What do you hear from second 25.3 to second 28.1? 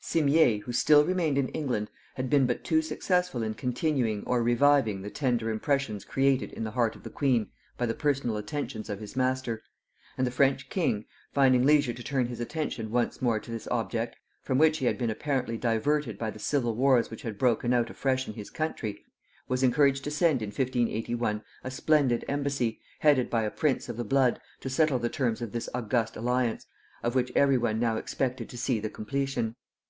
of this august alliance, of which every one now